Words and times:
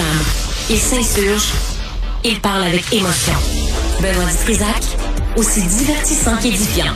s'enflamme, 0.00 0.70
il 0.70 0.76
s'insurge, 0.76 1.52
il 2.24 2.40
parle 2.40 2.64
avec 2.64 2.92
émotion. 2.92 3.34
Benoît 4.00 4.30
Dutrisac, 4.30 4.82
aussi 5.36 5.62
divertissant 5.62 6.36
qu'édifiant. 6.36 6.92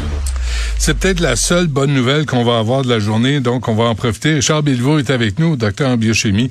C'est 0.78 0.98
peut-être 0.98 1.20
la 1.20 1.36
seule 1.36 1.66
bonne 1.66 1.92
nouvelle 1.92 2.26
qu'on 2.26 2.44
va 2.44 2.58
avoir 2.58 2.82
de 2.82 2.88
la 2.88 2.98
journée, 2.98 3.40
donc 3.40 3.68
on 3.68 3.74
va 3.74 3.84
en 3.84 3.94
profiter. 3.94 4.34
Richard 4.34 4.62
Bilvaux 4.62 4.98
est 4.98 5.10
avec 5.10 5.38
nous, 5.38 5.56
docteur 5.56 5.90
en 5.90 5.96
biochimie, 5.96 6.50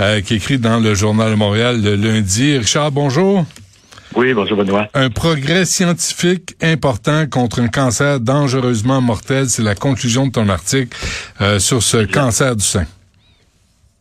euh, 0.00 0.20
qui 0.20 0.34
écrit 0.34 0.58
dans 0.58 0.78
le 0.78 0.94
Journal 0.94 1.30
de 1.30 1.36
Montréal 1.36 1.82
le 1.82 1.96
lundi. 1.96 2.56
Richard, 2.56 2.92
bonjour. 2.92 3.44
Oui, 4.14 4.32
bonjour 4.32 4.56
Benoît. 4.56 4.88
Un 4.94 5.10
progrès 5.10 5.64
scientifique 5.64 6.54
important 6.62 7.26
contre 7.26 7.60
un 7.60 7.68
cancer 7.68 8.20
dangereusement 8.20 9.00
mortel, 9.00 9.48
c'est 9.48 9.62
la 9.62 9.74
conclusion 9.74 10.26
de 10.26 10.32
ton 10.32 10.48
article 10.48 10.96
euh, 11.40 11.58
sur 11.58 11.82
ce 11.82 12.04
cancer 12.04 12.54
du 12.54 12.64
sein. 12.64 12.86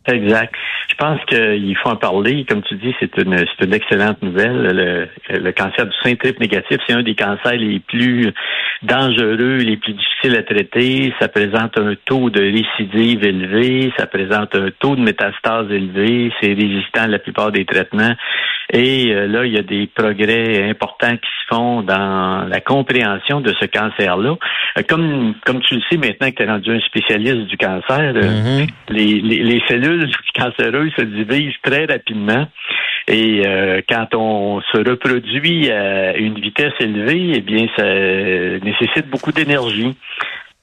Exact. 0.06 0.54
Je 0.94 0.98
pense 0.98 1.20
qu'il 1.26 1.76
faut 1.78 1.90
en 1.90 1.96
parler. 1.96 2.46
Comme 2.48 2.62
tu 2.62 2.76
dis, 2.76 2.94
c'est 3.00 3.18
une, 3.18 3.36
c'est 3.38 3.66
une 3.66 3.74
excellente 3.74 4.22
nouvelle. 4.22 5.10
Le, 5.30 5.52
cancer 5.52 5.88
du 5.88 5.96
sein 6.04 6.16
triple 6.16 6.40
négatif, 6.40 6.78
c'est 6.88 6.94
un 6.94 7.02
des 7.02 7.16
cancers 7.16 7.54
les 7.54 7.80
plus 7.80 8.32
dangereux, 8.84 9.58
les 9.58 9.78
plus 9.78 9.94
difficiles 9.94 10.38
à 10.38 10.44
traiter. 10.44 11.12
Ça 11.20 11.30
présente 11.30 11.80
un 11.80 11.96
taux 12.06 12.30
de 12.30 12.42
récidive 12.42 13.26
élevé, 13.26 13.92
ça 13.98 14.06
présente 14.06 14.56
un 14.56 14.70
taux 14.80 14.96
de 14.96 15.02
métastase 15.02 15.72
élevé, 15.72 16.32
c'est 16.40 16.54
résistant 16.54 17.04
à 17.04 17.08
la 17.08 17.20
plupart 17.20 17.52
des 17.52 17.66
traitements. 17.66 18.14
Et 18.72 19.12
euh, 19.12 19.28
là, 19.28 19.46
il 19.46 19.54
y 19.54 19.58
a 19.58 19.62
des 19.62 19.88
progrès 19.88 20.70
importants 20.70 21.16
qui 21.18 21.30
se 21.42 21.56
font 21.56 21.82
dans 21.82 22.48
la 22.48 22.62
compréhension 22.62 23.42
de 23.42 23.54
ce 23.60 23.66
cancer-là. 23.66 24.36
Euh, 24.78 24.82
comme, 24.88 25.36
comme 25.46 25.62
tu 25.62 25.76
le 25.76 25.82
sais 25.90 25.98
maintenant 25.98 26.30
que 26.32 26.36
tu 26.36 26.44
es 26.44 26.48
rendu 26.48 26.72
un 26.72 26.80
spécialiste 26.80 27.48
du 27.48 27.58
cancer, 27.58 28.14
euh, 28.16 28.22
mm-hmm. 28.22 28.70
les, 28.90 29.22
les, 29.22 29.44
les, 29.44 29.62
cellules 29.68 30.10
cancéreuses 30.36 30.92
se 30.96 31.02
divisent 31.02 31.54
très 31.62 31.86
rapidement. 31.86 32.48
Et 33.10 33.44
quand 33.90 34.16
on 34.16 34.62
se 34.62 34.78
reproduit 34.78 35.70
à 35.70 36.16
une 36.16 36.40
vitesse 36.40 36.72
élevée, 36.80 37.34
eh 37.36 37.42
bien, 37.42 37.68
ça 37.76 37.84
nécessite 37.84 39.10
beaucoup 39.10 39.34
d'énergie. 39.34 39.94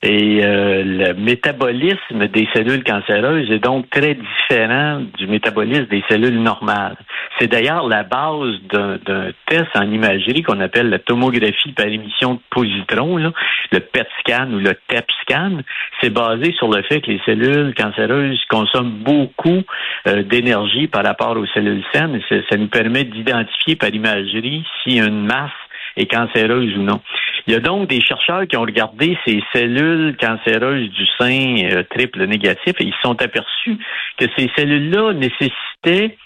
Et 0.02 0.40
euh, 0.42 0.82
le 0.82 1.12
métabolisme 1.12 2.26
des 2.32 2.48
cellules 2.54 2.82
cancéreuses 2.84 3.50
est 3.50 3.58
donc 3.58 3.90
très 3.90 4.14
différent 4.14 5.02
du 5.18 5.26
métabolisme 5.26 5.88
des 5.90 6.02
cellules 6.08 6.40
normales. 6.40 6.96
C'est 7.38 7.48
d'ailleurs 7.48 7.86
la 7.86 8.02
base 8.02 8.54
d'un 8.72 8.98
test 9.46 9.68
en 9.74 9.90
imagerie 9.90 10.42
qu'on 10.42 10.60
appelle 10.60 10.88
la 10.88 11.00
tomographie 11.00 11.72
par 11.72 11.84
émission 11.86 12.34
de 12.34 12.40
positrons, 12.48 13.18
le 13.18 13.80
PET 13.80 14.08
scan 14.20 14.50
ou 14.52 14.58
le 14.58 14.74
TEP 14.88 15.04
scan. 15.20 15.58
C'est 16.00 16.10
basé 16.10 16.52
sur 16.52 16.70
le 16.70 16.82
fait 16.82 17.02
que 17.02 17.10
les 17.10 17.20
cellules 17.26 17.74
cancéreuses 17.74 18.42
consomment 18.48 19.02
beaucoup 19.04 19.62
euh, 20.06 20.22
d'énergie 20.22 20.86
par 20.86 21.04
rapport 21.04 21.36
aux 21.36 21.46
cellules 21.48 21.84
saines. 21.92 22.18
ça 22.30 22.56
nous 22.56 22.68
permet 22.68 23.04
d'identifier 23.04 23.76
par 23.76 23.90
imagerie 23.90 24.64
si 24.82 24.96
une 24.96 25.26
masse 25.26 25.50
est 25.96 26.06
cancéreuse 26.06 26.74
ou 26.76 26.82
non. 26.82 27.00
Il 27.46 27.52
y 27.52 27.56
a 27.56 27.60
donc 27.60 27.88
des 27.88 28.00
chercheurs 28.00 28.46
qui 28.46 28.56
ont 28.56 28.62
regardé 28.62 29.19
ces 29.27 29.42
cellules 29.52 30.16
cancéreuses 30.16 30.91
du 30.91 31.06
sein 31.19 31.56
euh, 31.64 31.83
triple 31.91 32.24
négatif 32.27 32.74
et 32.78 32.84
ils 32.84 32.94
se 32.94 33.00
sont 33.02 33.20
aperçus 33.22 33.78
que 34.19 34.27
ces 34.36 34.50
cellules-là 34.56 35.12
nécessitaient 35.14 36.16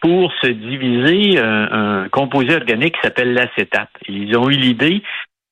pour 0.00 0.30
se 0.42 0.48
diviser 0.48 1.38
un, 1.40 2.08
composé 2.10 2.54
organique 2.54 2.94
qui 2.94 3.00
s'appelle 3.02 3.32
l'acétate. 3.32 3.88
Ils 4.06 4.36
ont 4.36 4.50
eu 4.50 4.56
l'idée 4.56 5.02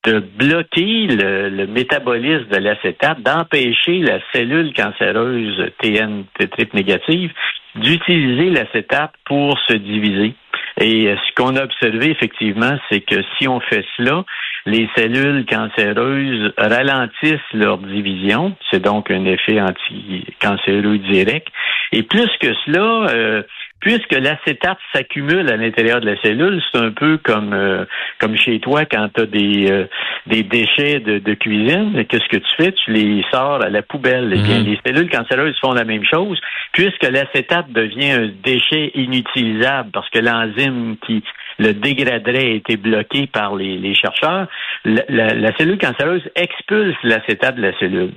de 0.05 0.19
bloquer 0.19 1.07
le, 1.07 1.49
le 1.49 1.67
métabolisme 1.67 2.49
de 2.49 2.59
l'acétate, 2.59 3.23
d'empêcher 3.23 4.01
la 4.01 4.19
cellule 4.33 4.75
cancéreuse 4.75 5.71
TN 5.81 6.25
triple 6.51 6.77
négative 6.77 7.33
d'utiliser 7.77 8.51
l'acétate 8.51 9.13
pour 9.25 9.59
se 9.67 9.75
diviser. 9.75 10.35
Et 10.81 11.09
euh, 11.09 11.17
ce 11.17 11.35
qu'on 11.35 11.57
a 11.57 11.65
observé 11.65 12.11
effectivement, 12.11 12.79
c'est 12.91 13.01
que 13.01 13.23
si 13.39 13.49
on 13.49 13.61
fait 13.61 13.85
cela, 13.97 14.25
les 14.67 14.89
cellules 14.97 15.45
cancéreuses 15.47 16.53
ralentissent 16.57 17.53
leur 17.53 17.79
division. 17.79 18.55
C'est 18.71 18.83
donc 18.83 19.11
un 19.11 19.25
effet 19.25 19.61
anti-cancéreux 19.61 20.99
direct. 20.99 21.49
Et 21.93 22.03
plus 22.03 22.31
que 22.41 22.55
cela, 22.65 23.11
euh, 23.11 23.43
puisque 23.81 24.13
l'acétate 24.13 24.79
s'accumule 24.95 25.51
à 25.51 25.57
l'intérieur 25.57 26.01
de 26.01 26.07
la 26.07 26.21
cellule, 26.23 26.63
c'est 26.73 26.79
un 26.79 26.93
peu 26.93 27.19
comme 27.19 27.53
euh, 27.53 27.85
comme 28.19 28.37
chez 28.37 28.61
toi 28.61 28.85
quand 28.85 29.09
tu 29.15 29.21
as 29.21 29.27
des 29.27 29.71
euh, 29.71 29.87
des 30.27 30.43
déchets 30.45 31.01
de, 31.01 31.19
de 31.19 31.35
cuisine, 31.35 32.05
qu'est-ce 32.09 32.29
que 32.29 32.37
tu 32.37 32.57
fais? 32.57 32.73
Tu 32.73 32.93
les 32.93 33.25
sors 33.33 33.63
à 33.63 33.69
la 33.69 33.83
poubelle. 33.83 34.33
Eh 34.33 34.41
bien, 34.41 34.61
mhm. 34.61 34.67
les 34.67 34.79
cellules 34.87 35.11
cancéreuses 35.11 35.59
font 35.61 35.73
la 35.73 35.85
même 35.85 36.05
chose, 36.05 36.41
puisque 36.73 37.03
l'acétate 37.03 37.71
devient 37.73 38.13
un 38.13 38.31
déchet 38.43 38.93
inutilisable 38.95 39.91
parce 39.93 40.09
que 40.11 40.21
l'enzyme 40.21 40.97
qui 41.05 41.23
le 41.59 41.73
dégraderait 41.75 42.53
a 42.53 42.55
été 42.55 42.77
bloqué 42.77 43.27
par 43.27 43.57
les, 43.57 43.95
chercheurs. 43.95 44.47
La 44.85 45.57
cellule 45.57 45.79
cancéreuse 45.79 46.23
expulse 46.35 46.97
l'acétate 47.05 47.57
de 47.57 47.63
la 47.63 47.79
cellule. 47.79 48.13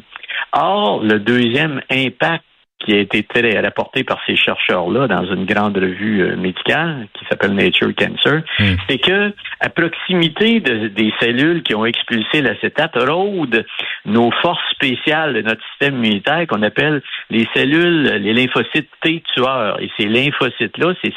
Or, 0.54 1.04
le 1.04 1.20
deuxième 1.20 1.82
impact 1.90 2.44
qui 2.80 2.94
a 2.94 3.00
été 3.00 3.24
très 3.24 3.60
rapporté 3.60 4.04
par 4.04 4.20
ces 4.28 4.36
chercheurs-là 4.36 5.08
dans 5.08 5.26
une 5.26 5.46
grande 5.46 5.78
revue 5.78 6.22
euh, 6.22 6.36
médicale 6.36 7.08
qui 7.14 7.26
s'appelle 7.26 7.54
Nature 7.54 7.94
Cancer, 7.96 8.44
hmm. 8.60 8.76
c'est 8.88 8.98
que 8.98 9.34
à 9.60 9.70
proximité 9.70 10.60
des 10.60 11.14
cellules 11.20 11.64
qui 11.64 11.74
ont 11.74 11.86
expulsé 11.86 12.42
l'acétate 12.42 12.96
rôdent 12.96 13.66
nos 14.06 14.30
forces 14.42 14.64
spéciales 14.72 15.34
de 15.34 15.42
notre 15.42 15.62
système 15.70 15.96
immunitaire 15.96 16.46
qu'on 16.48 16.62
appelle 16.62 17.02
les 17.30 17.48
cellules, 17.56 18.04
les 18.04 18.34
lymphocytes 18.34 18.90
T 19.02 19.24
tueurs. 19.34 19.82
Et 19.82 19.90
ces 19.98 20.08
lymphocytes-là, 20.08 20.94
ces, 21.04 21.14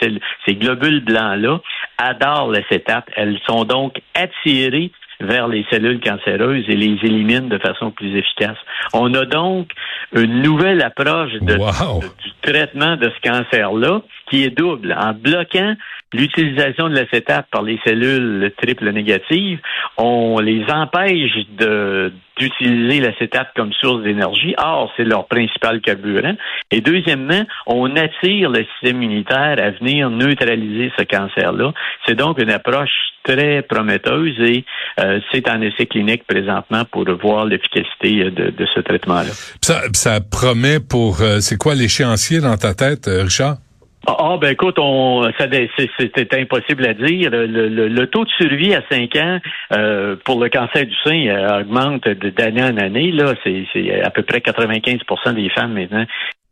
ces 0.47 0.55
globules 0.55 1.05
blancs-là, 1.05 1.61
adorent 1.99 2.51
l'acétate. 2.51 3.07
Elles 3.17 3.39
sont 3.47 3.65
donc 3.65 4.01
attirées 4.15 4.93
vers 5.21 5.49
les 5.49 5.65
cellules 5.71 6.01
cancéreuses 6.01 6.65
et 6.69 6.77
les 6.77 6.99
élimine 7.03 7.49
de 7.49 7.59
façon 7.59 7.91
plus 7.91 8.17
efficace. 8.17 8.57
On 8.93 9.13
a 9.15 9.25
donc 9.25 9.71
une 10.13 10.43
nouvelle 10.43 10.83
approche 10.83 11.33
de, 11.41 11.57
du 11.57 12.33
traitement 12.43 12.97
de 12.97 13.11
ce 13.11 13.29
cancer-là 13.29 14.03
qui 14.31 14.45
est 14.45 14.57
double. 14.57 14.97
En 14.99 15.13
bloquant 15.13 15.75
l'utilisation 16.13 16.89
de 16.89 16.95
l'acétate 16.95 17.47
par 17.51 17.63
les 17.63 17.79
cellules 17.85 18.53
triple 18.61 18.91
négatives, 18.91 19.61
on 19.97 20.39
les 20.39 20.65
empêche 20.71 21.47
de 21.59 22.13
d'utiliser 22.39 23.01
l'acétate 23.01 23.49
comme 23.57 23.73
source 23.73 24.05
d'énergie. 24.05 24.55
Or, 24.59 24.93
c'est 24.97 25.03
leur 25.03 25.27
principal 25.27 25.81
carburant. 25.81 26.37
Et 26.71 26.81
deuxièmement, 26.81 27.43
on 27.67 27.97
attire 27.97 28.51
le 28.51 28.65
système 28.65 29.03
immunitaire 29.03 29.57
à 29.59 29.71
venir 29.71 30.09
neutraliser 30.09 30.93
ce 30.97 31.03
cancer-là. 31.03 31.73
C'est 32.07 32.15
donc 32.15 32.41
une 32.41 32.51
approche 32.51 32.95
très 33.29 33.63
prometteuse 33.63 34.41
et 34.41 34.65
euh, 35.01 35.21
c'est 35.31 35.49
en 35.49 35.61
essai 35.61 35.87
clinique 35.87 36.25
présentement 36.27 36.85
pour 36.91 37.05
voir 37.21 37.45
l'efficacité 37.45 38.31
de, 38.31 38.51
de, 38.51 38.67
ce 38.75 38.81
traitement-là. 38.81 39.31
Ça, 39.63 39.83
ça 39.93 40.21
promet 40.21 40.81
pour... 40.81 41.21
Euh, 41.21 41.41
c'est 41.41 41.57
quoi 41.57 41.75
l'échéancier 41.75 42.41
dans 42.41 42.57
ta 42.57 42.75
tête, 42.75 43.09
euh, 43.09 43.25
Richard? 43.25 43.59
Ah, 44.07 44.17
ah, 44.21 44.39
ben 44.41 44.53
écoute, 44.53 44.77
on, 44.79 45.29
c'était 45.39 46.41
impossible 46.41 46.87
à 46.87 46.95
dire. 46.95 47.31
Le, 47.31 48.05
taux 48.07 48.25
de 48.25 48.31
survie 48.31 48.75
à 48.75 48.83
5 48.91 49.17
ans 49.17 49.39
euh, 49.75 50.17
pour 50.25 50.43
le 50.43 50.49
cancer 50.49 50.87
du 50.87 50.95
sein 51.05 51.27
euh, 51.27 51.61
augmente 51.61 52.09
d'année 52.09 52.63
en 52.63 52.77
année. 52.79 53.11
Là, 53.13 53.35
c'est 53.45 53.67
à 54.03 54.11
peu 54.11 54.23
près 54.23 54.39
95% 54.39 55.35
des 55.35 55.51
femmes 55.51 55.75
maintenant 55.75 56.07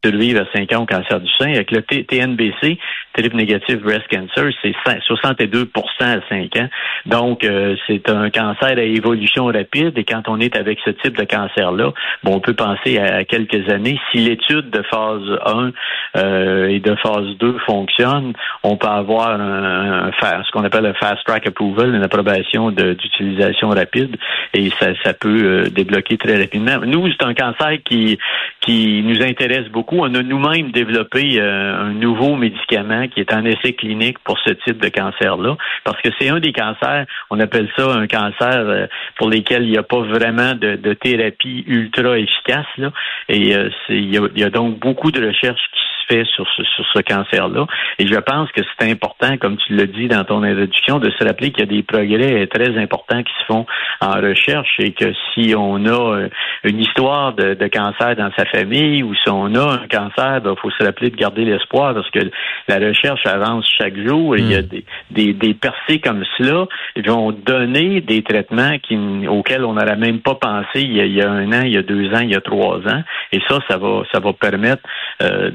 survivent 0.06 0.38
à 0.38 0.46
5 0.54 0.72
ans 0.72 0.82
au 0.82 0.86
cancer 0.86 1.20
du 1.20 1.30
sein. 1.38 1.52
Avec 1.52 1.70
le 1.70 1.82
TNBC, 1.82 2.78
triple 3.14 3.36
négatif 3.36 3.78
breast 3.80 4.06
cancer, 4.10 4.52
c'est 4.62 4.74
62 5.06 5.68
à 6.00 6.16
5 6.28 6.56
ans. 6.56 6.68
Donc, 7.06 7.44
euh, 7.44 7.76
c'est 7.86 8.08
un 8.10 8.30
cancer 8.30 8.78
à 8.78 8.82
évolution 8.82 9.46
rapide. 9.46 9.96
Et 9.96 10.04
quand 10.04 10.22
on 10.28 10.40
est 10.40 10.56
avec 10.56 10.78
ce 10.84 10.90
type 10.90 11.16
de 11.16 11.24
cancer-là, 11.24 11.92
bon, 12.22 12.34
on 12.34 12.40
peut 12.40 12.54
penser 12.54 12.98
à, 12.98 13.24
quelques 13.24 13.68
années. 13.70 13.98
Si 14.10 14.18
l'étude 14.18 14.70
de 14.70 14.82
phase 14.82 15.38
1 15.46 15.72
euh, 16.16 16.68
et 16.68 16.80
de 16.80 16.94
phase 16.96 17.36
2 17.38 17.58
fonctionne, 17.66 18.32
on 18.62 18.76
peut 18.76 18.88
avoir 18.88 19.41
un, 19.41 20.10
ce 20.20 20.50
qu'on 20.52 20.64
appelle 20.64 20.86
un 20.86 20.94
fast 20.94 21.24
track 21.26 21.47
approval, 21.47 21.94
une 21.94 22.02
approbation 22.02 22.70
d'utilisation 22.70 23.70
rapide, 23.70 24.16
et 24.54 24.70
ça, 24.78 24.88
ça 25.02 25.12
peut 25.14 25.42
euh, 25.42 25.70
débloquer 25.70 26.16
très 26.16 26.38
rapidement. 26.38 26.78
Nous, 26.84 27.09
c'est 27.10 27.24
un 27.24 27.34
cancer 27.34 27.78
qui 27.84 28.18
qui 28.66 29.03
nous 29.04 29.22
intéresse 29.22 29.68
beaucoup. 29.68 29.98
On 30.01 30.15
a 30.15 30.22
nous-mêmes 30.22 30.72
développé 30.72 31.41
un 31.41 31.92
nouveau 31.92 32.36
médicament 32.36 33.07
qui 33.09 33.21
est 33.21 33.33
en 33.33 33.45
essai 33.45 33.72
clinique 33.74 34.18
pour 34.24 34.39
ce 34.41 34.51
type 34.51 34.83
de 34.83 34.89
cancer-là, 34.89 35.57
parce 35.84 36.01
que 36.03 36.09
c'est 36.18 36.28
un 36.28 36.41
des 36.41 36.53
cancers, 36.53 37.07
on 37.30 37.41
appelle 37.41 37.68
ça 37.77 37.86
un 37.92 38.07
cancer 38.07 38.59
euh, 38.59 38.86
pour 39.16 39.30
lesquels 39.30 39.65
il 39.65 39.71
n'y 39.71 39.78
a 39.78 39.83
pas 39.83 40.01
vraiment 40.01 40.54
de, 40.54 40.92
thérapie 40.95 41.65
ultra 41.66 42.18
efficace. 42.18 42.66
Là, 42.78 42.92
et 43.28 43.54
euh, 43.54 43.71
il 43.89 44.15
y, 44.15 44.45
a, 44.45 44.51
donc 44.51 44.78
beaucoup 44.78 45.10
de 45.10 45.24
recherches 45.24 45.69
qui 45.72 45.80
sur 46.08 46.47
ce, 46.56 46.62
sur 46.62 46.84
ce 46.94 47.00
cancer-là. 47.00 47.66
Et 47.98 48.06
je 48.06 48.18
pense 48.18 48.50
que 48.53 48.62
c'est 48.62 48.91
important, 48.91 49.36
comme 49.38 49.56
tu 49.58 49.74
l'as 49.74 49.86
dit 49.86 50.08
dans 50.08 50.24
ton 50.24 50.42
introduction, 50.42 50.98
de 50.98 51.10
se 51.10 51.24
rappeler 51.24 51.50
qu'il 51.50 51.60
y 51.60 51.68
a 51.68 51.74
des 51.74 51.82
progrès 51.82 52.47
très 52.47 52.76
importants 52.78 53.22
qui 53.22 53.32
se 53.41 53.44
font 53.47 53.66
en 54.00 54.20
recherche 54.20 54.74
et 54.78 54.92
que 54.92 55.12
si 55.34 55.54
on 55.56 55.84
a 55.86 56.16
euh, 56.16 56.28
une 56.64 56.80
histoire 56.80 57.34
de, 57.34 57.54
cancer 57.66 58.14
dans 58.16 58.30
sa 58.36 58.44
famille 58.47 59.03
ou 59.03 59.14
si 59.14 59.28
on 59.28 59.54
a 59.54 59.72
un 59.72 59.88
cancer, 59.88 60.36
il 60.36 60.42
ben, 60.42 60.54
faut 60.56 60.70
se 60.70 60.84
rappeler 60.84 61.10
de 61.10 61.16
garder 61.16 61.44
l'espoir 61.44 61.94
parce 61.94 62.09
que 62.10 62.30
la 62.68 62.76
recherche 62.78 63.26
avance 63.26 63.66
chaque 63.78 63.97
jour 63.98 64.36
et 64.36 64.41
il 64.41 64.52
y 64.52 64.54
a 64.54 64.62
hmm. 64.62 64.66
des, 64.66 64.84
des, 65.10 65.32
des 65.32 65.54
percées 65.54 65.98
comme 65.98 66.24
cela 66.38 66.66
ils 66.97 67.06
vont 67.09 67.32
donner 67.32 68.00
des 68.00 68.22
traitements 68.22 68.78
qui, 68.78 68.97
auxquels 69.28 69.64
on 69.64 69.74
n'aurait 69.74 69.97
même 69.97 70.20
pas 70.20 70.34
pensé 70.34 70.80
il 70.80 70.94
y, 70.94 71.22
a, 71.22 71.30
un 71.30 71.52
an, 71.52 71.62
il 71.62 71.72
y 71.72 71.76
a 71.76 71.82
deux 71.82 72.09
ans, 72.12 72.20
il 72.20 72.30
y 72.30 72.34
a 72.34 72.41
trois 72.41 72.78
ans. 72.78 73.02
Et 73.32 73.41
ça, 73.48 73.59
ça 73.68 73.76
va, 73.76 74.02
ça 74.12 74.20
va 74.20 74.32
permettre 74.32 74.82
euh, 75.22 75.50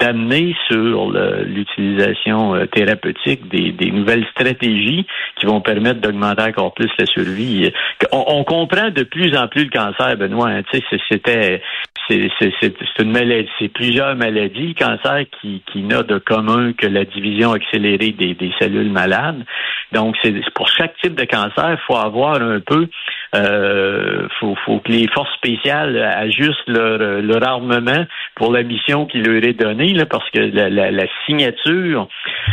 d'amener 0.00 0.54
sur 0.68 1.10
l'utilisation 1.44 2.54
euh, 2.54 2.66
thérapeutique 2.66 3.48
des, 3.48 3.90
nouvelles 3.90 4.26
stratégies 4.32 5.06
qui 5.36 5.46
vont 5.46 5.60
permettre 5.60 6.00
d'augmenter 6.00 6.42
encore 6.42 6.74
plus 6.74 6.90
la 6.98 7.06
survie. 7.06 7.70
On, 8.10 8.24
on, 8.26 8.44
comprend 8.44 8.90
de 8.90 9.02
plus 9.02 9.36
en 9.36 9.48
plus 9.48 9.64
le 9.64 9.70
cancer, 9.70 10.16
Benoît. 10.16 10.48
Hein, 10.48 10.62
c'était 11.08 11.60
c'est 12.08 12.98
une 12.98 13.12
maladie, 13.12 13.48
c'est 13.58 13.68
plusieurs 13.68 14.16
maladies, 14.16 14.74
cancer 14.74 15.24
qui, 15.40 15.62
qui 15.72 15.82
n'a 15.82 16.02
de 16.02 16.18
commun 16.18 16.72
que 16.72 16.86
la 16.86 17.04
division 17.04 17.52
accélérée 17.52 18.12
des, 18.12 18.34
des 18.34 18.52
cellules 18.58 18.90
malades. 18.90 19.44
Donc, 19.92 20.16
c'est 20.22 20.32
pour 20.54 20.68
chaque 20.68 20.96
type 21.02 21.14
de 21.14 21.24
cancer, 21.24 21.72
il 21.72 21.78
faut 21.86 21.96
avoir 21.96 22.40
un 22.42 22.60
peu 22.60 22.88
euh, 23.34 24.28
faut, 24.38 24.54
faut 24.64 24.78
que 24.80 24.92
les 24.92 25.08
forces 25.08 25.32
spéciales 25.34 25.96
ajustent 25.96 26.68
leur, 26.68 26.98
leur 27.22 27.46
armement 27.46 28.04
pour 28.34 28.52
la 28.52 28.62
mission 28.62 29.06
qui 29.06 29.18
leur 29.18 29.42
est 29.42 29.54
donnée, 29.54 29.94
là, 29.94 30.06
parce 30.06 30.28
que 30.30 30.40
la, 30.40 30.68
la, 30.68 30.90
la 30.90 31.06
signature 31.26 32.08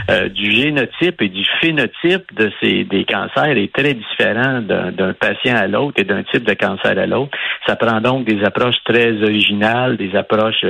euh, 0.10 0.30
du 0.30 0.52
génotype 0.52 1.22
et 1.22 1.30
du 1.30 1.46
phénotype 1.62 2.34
de 2.36 2.52
ces 2.62 2.84
des 2.84 3.06
cancers 3.06 3.58
est 3.58 3.74
très 3.74 3.94
différent 3.94 4.62
d'un 4.62 5.14
patient 5.14 5.56
à 5.56 5.68
l'autre 5.68 6.00
et 6.00 6.04
d'un 6.04 6.24
type 6.24 6.44
de 6.44 6.54
cancer 6.54 6.98
à 6.98 7.06
l'autre. 7.06 7.38
Ça 7.68 7.76
prend 7.76 8.02
donc 8.02 8.26
des 8.26 8.44
approches 8.44 8.81
très 8.86 9.12
originales, 9.22 9.98
des 9.98 10.16
approches 10.16 10.66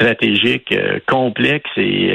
euh, 0.00 0.14
stratégiques 0.14 0.72
euh, 0.72 0.98
complexes 1.06 1.70
et 1.76 2.14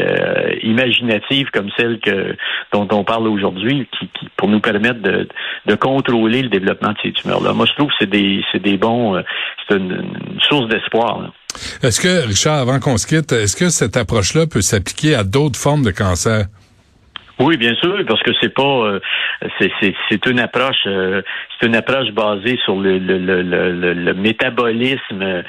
imaginatives 0.63 1.49
comme 1.51 1.69
celles 1.77 1.99
que 1.99 2.35
dont 2.71 2.87
on 2.91 3.03
parle 3.03 3.27
aujourd'hui, 3.27 3.87
qui, 3.97 4.07
qui, 4.07 4.29
pour 4.37 4.49
nous 4.49 4.59
permettre 4.59 5.01
de, 5.01 5.27
de 5.65 5.75
contrôler 5.75 6.41
le 6.41 6.49
développement 6.49 6.91
de 6.91 6.97
ces 7.03 7.13
moi, 7.25 7.65
je 7.65 7.73
trouve 7.73 7.87
que 7.87 7.95
c'est 7.99 8.09
des, 8.09 8.43
c'est 8.51 8.61
des 8.61 8.77
bons, 8.77 9.15
euh, 9.15 9.21
c'est 9.67 9.77
une, 9.77 10.37
source 10.47 10.67
d'espoir. 10.67 11.31
Est-ce 11.81 12.01
que, 12.01 12.27
Richard, 12.27 12.59
avant 12.59 12.79
qu'on 12.79 12.97
se 12.97 13.07
quitte, 13.07 13.31
est-ce 13.31 13.55
que 13.55 13.69
cette 13.69 13.97
approche-là 13.97 14.45
peut 14.45 14.61
s'appliquer 14.61 15.15
à 15.15 15.23
d'autres 15.23 15.57
formes 15.57 15.83
de 15.83 15.91
cancer? 15.91 16.45
Oui, 17.37 17.57
bien 17.57 17.75
sûr, 17.75 17.97
parce 18.07 18.23
que 18.23 18.31
c'est 18.39 18.53
pas 18.53 18.63
euh, 18.63 18.99
c'est 19.59 20.25
une 20.25 20.39
approche 20.39 20.87
euh, 20.87 21.21
c'est 21.59 21.67
une 21.67 21.75
approche 21.75 22.09
basée 22.11 22.57
sur 22.63 22.79
le, 22.79 22.97
le, 22.97 23.17
le, 23.17 23.93
le 23.93 24.13
métabolisme 24.13 25.21
euh, 25.21 25.43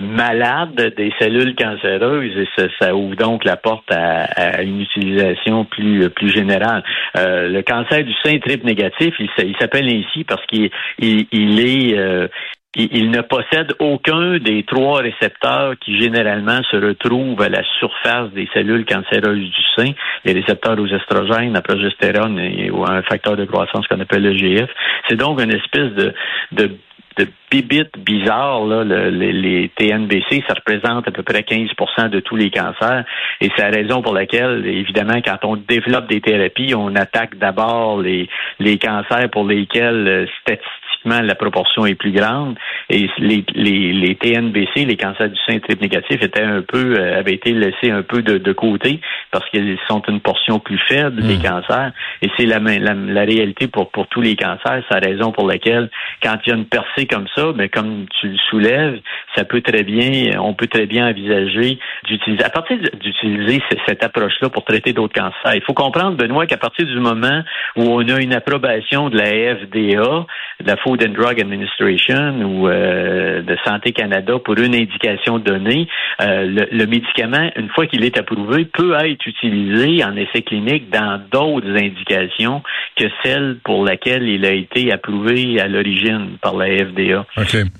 malade 0.00 0.94
des 0.96 1.12
cellules 1.18 1.56
cancéreuses 1.56 2.36
et 2.36 2.48
ça, 2.56 2.66
ça, 2.80 2.94
ouvre 2.94 3.16
donc 3.16 3.44
la 3.44 3.56
porte 3.56 3.90
à, 3.90 4.24
à 4.24 4.62
une 4.62 4.82
utilisation 4.82 5.64
plus 5.64 6.08
plus 6.10 6.30
générale. 6.30 6.84
le 7.16 7.60
cancer 7.62 8.04
du 8.04 8.14
sein 8.24 8.38
triple 8.38 8.64
négatif, 8.66 9.12
il, 9.18 9.28
il 9.38 9.56
s'appelle 9.58 9.88
ainsi 9.88 10.22
parce 10.22 10.44
qu'il 10.46 10.70
il, 11.00 11.26
il, 11.32 11.58
est 11.58 12.28
il 12.74 13.10
ne 13.10 13.20
possède 13.20 13.74
aucun 13.80 14.38
des 14.38 14.62
trois 14.64 15.02
récepteurs 15.02 15.74
qui 15.78 16.00
généralement 16.00 16.60
se 16.70 16.76
retrouvent 16.76 17.40
à 17.42 17.50
la 17.50 17.62
surface 17.78 18.30
des 18.32 18.48
cellules 18.54 18.86
cancéreuses 18.86 19.50
du 19.50 19.62
sein, 19.76 19.92
les 20.24 20.32
récepteurs 20.32 20.78
aux 20.78 20.86
estrogènes, 20.86 21.52
la 21.52 21.60
progestérone 21.60 22.38
et, 22.38 22.70
ou 22.70 22.84
un 22.84 23.02
facteur 23.02 23.36
de 23.36 23.44
croissance 23.44 23.86
qu'on 23.88 24.00
appelle 24.00 24.22
le 24.22 24.36
GF. 24.36 24.70
C'est 25.08 25.16
donc 25.16 25.40
une 25.42 25.52
espèce 25.52 25.92
de, 25.92 26.14
de 26.52 26.70
de 27.18 27.28
bibites 27.52 27.98
bizarres, 27.98 28.64
là, 28.64 28.82
les, 29.10 29.32
les, 29.32 29.70
TNBC, 29.76 30.42
ça 30.48 30.54
représente 30.54 31.06
à 31.06 31.10
peu 31.10 31.22
près 31.22 31.40
15% 31.40 32.08
de 32.08 32.20
tous 32.20 32.36
les 32.36 32.50
cancers. 32.50 33.04
Et 33.42 33.50
c'est 33.54 33.70
la 33.70 33.76
raison 33.76 34.00
pour 34.00 34.14
laquelle, 34.14 34.64
évidemment, 34.66 35.20
quand 35.22 35.44
on 35.44 35.56
développe 35.56 36.08
des 36.08 36.22
thérapies, 36.22 36.74
on 36.74 36.96
attaque 36.96 37.36
d'abord 37.36 38.00
les, 38.00 38.28
les 38.58 38.78
cancers 38.78 39.28
pour 39.30 39.44
lesquels, 39.44 40.08
euh, 40.08 40.26
statistiquement, 40.40 41.20
la 41.20 41.34
proportion 41.34 41.84
est 41.84 41.94
plus 41.94 42.12
grande. 42.12 42.56
Et 42.88 43.10
les, 43.18 43.44
les, 43.54 43.92
les 43.92 44.14
TNBC, 44.14 44.86
les 44.86 44.96
cancers 44.96 45.28
du 45.28 45.38
sein 45.46 45.58
triple 45.58 45.82
négatif, 45.82 46.22
étaient 46.22 46.42
un 46.42 46.62
peu, 46.62 46.96
euh, 46.98 47.18
avaient 47.18 47.34
été 47.34 47.52
laissés 47.52 47.90
un 47.90 48.02
peu 48.02 48.22
de, 48.22 48.38
de 48.38 48.52
côté 48.52 49.00
parce 49.30 49.48
qu'ils 49.50 49.78
sont 49.88 50.02
une 50.08 50.20
portion 50.20 50.58
plus 50.58 50.78
faible 50.88 51.20
des 51.22 51.36
hmm. 51.36 51.42
cancers. 51.42 51.92
Et 52.22 52.30
c'est 52.36 52.46
la, 52.46 52.58
la, 52.58 52.94
la, 52.94 53.24
réalité 53.24 53.66
pour, 53.66 53.90
pour 53.90 54.06
tous 54.08 54.20
les 54.22 54.36
cancers. 54.36 54.82
C'est 54.88 55.00
la 55.00 55.06
raison 55.06 55.32
pour 55.32 55.46
laquelle, 55.46 55.90
quand 56.22 56.36
il 56.46 56.50
y 56.50 56.52
a 56.52 56.56
une 56.56 56.66
percée 56.66 57.06
comme 57.06 57.26
ça, 57.34 57.41
mais 57.48 57.68
ben, 57.68 57.68
comme 57.68 58.06
tu 58.20 58.28
le 58.28 58.38
soulèves, 58.50 59.00
ça 59.34 59.44
peut 59.44 59.60
très 59.60 59.82
bien, 59.82 60.40
on 60.40 60.54
peut 60.54 60.66
très 60.66 60.86
bien 60.86 61.08
envisager 61.08 61.78
d'utiliser, 62.06 62.44
à 62.44 62.50
partir 62.50 62.78
d'utiliser 62.78 63.62
cette 63.86 64.04
approche-là 64.04 64.48
pour 64.48 64.64
traiter 64.64 64.92
d'autres 64.92 65.14
cancers. 65.14 65.54
Il 65.54 65.62
faut 65.62 65.74
comprendre, 65.74 66.16
Benoît, 66.16 66.46
qu'à 66.46 66.56
partir 66.56 66.86
du 66.86 66.98
moment 66.98 67.42
où 67.76 67.82
on 67.82 68.08
a 68.08 68.20
une 68.20 68.34
approbation 68.34 69.08
de 69.08 69.18
la 69.18 69.56
FDA, 69.56 70.26
de 70.60 70.66
la 70.66 70.76
Food 70.76 71.04
and 71.04 71.12
Drug 71.12 71.40
Administration 71.40 72.42
ou 72.42 72.68
euh, 72.68 73.42
de 73.42 73.56
Santé 73.64 73.92
Canada 73.92 74.34
pour 74.44 74.58
une 74.58 74.74
indication 74.74 75.38
donnée, 75.38 75.88
euh, 76.20 76.44
le, 76.44 76.68
le, 76.70 76.86
médicament, 76.86 77.50
une 77.56 77.68
fois 77.70 77.86
qu'il 77.86 78.04
est 78.04 78.18
approuvé, 78.18 78.64
peut 78.66 78.94
être 78.94 79.26
utilisé 79.26 80.04
en 80.04 80.16
essai 80.16 80.42
clinique 80.42 80.90
dans 80.90 81.20
d'autres 81.30 81.70
indications 81.76 82.62
que 82.96 83.04
celle 83.22 83.58
pour 83.64 83.84
laquelle 83.84 84.28
il 84.28 84.44
a 84.44 84.52
été 84.52 84.92
approuvé 84.92 85.60
à 85.60 85.68
l'origine 85.68 86.36
par 86.40 86.54
la 86.54 86.66
FDA. 86.66 87.24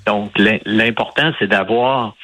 Donc, 0.06 0.32
l'important, 0.66 1.32
c'est 1.38 1.48
d'avoir 1.48 2.14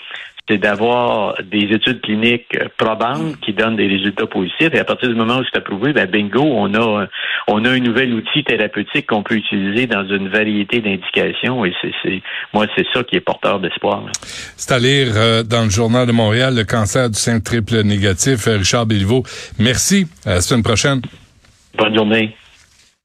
c'est 0.48 0.58
d'avoir 0.58 1.36
des 1.42 1.64
études 1.75 2.00
cliniques 2.00 2.58
probantes 2.78 3.38
qui 3.40 3.52
donnent 3.52 3.76
des 3.76 3.86
résultats 3.86 4.26
positifs. 4.26 4.70
Et 4.72 4.78
à 4.78 4.84
partir 4.84 5.10
du 5.10 5.14
moment 5.14 5.38
où 5.38 5.44
c'est 5.44 5.58
approuvé, 5.58 5.92
ben 5.92 6.08
bingo, 6.10 6.42
on 6.42 6.72
a 6.75 7.06
on 7.48 7.64
a 7.64 7.70
un 7.70 7.78
nouvel 7.80 8.14
outil 8.14 8.44
thérapeutique 8.44 9.06
qu'on 9.06 9.22
peut 9.22 9.34
utiliser 9.34 9.86
dans 9.86 10.06
une 10.08 10.28
variété 10.28 10.80
d'indications. 10.80 11.64
Et 11.64 11.75
c'est 11.82 12.22
moi, 12.54 12.66
c'est 12.76 12.86
ça 12.94 13.02
qui 13.04 13.16
est 13.16 13.20
porteur 13.20 13.60
d'espoir. 13.60 14.04
C'est 14.22 14.72
à 14.72 14.78
lire 14.78 15.08
euh, 15.16 15.42
dans 15.42 15.64
le 15.64 15.70
journal 15.70 16.06
de 16.06 16.12
Montréal, 16.12 16.54
le 16.56 16.64
cancer 16.64 17.10
du 17.10 17.19
sein 17.19 17.40
triple 17.40 17.82
négatif. 17.82 18.46
Richard 18.46 18.86
Béliveau, 18.86 19.25
merci. 19.58 20.06
À 20.25 20.34
la 20.34 20.40
semaine 20.40 20.62
prochaine. 20.62 21.02
Bonne 21.76 21.94
journée. 21.94 22.34